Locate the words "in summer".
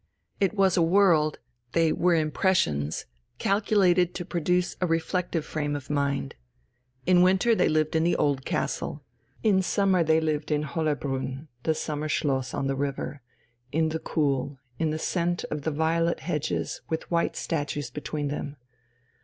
9.43-10.03